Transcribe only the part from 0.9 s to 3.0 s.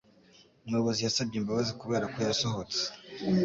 yasabye imbabazi kuberako yasohotse.